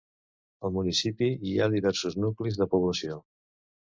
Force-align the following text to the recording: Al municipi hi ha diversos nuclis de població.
Al 0.69 0.71
municipi 0.77 1.27
hi 1.49 1.53
ha 1.57 1.67
diversos 1.73 2.17
nuclis 2.23 2.57
de 2.63 2.69
població. 2.73 3.19